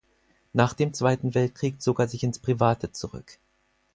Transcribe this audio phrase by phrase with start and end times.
[0.53, 3.37] Nach dem Zweiten Weltkrieg zog er sich ins Private zurück.